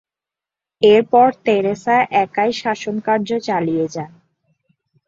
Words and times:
এরপর 0.81 1.27
তেরেসা 1.45 1.97
একাই 2.23 2.51
শাসনকার্য 2.53 3.29
চালিয়ে 3.39 3.85
যান। 3.87 4.11